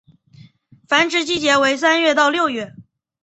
[0.87, 2.73] 繁殖季节为三月至六月。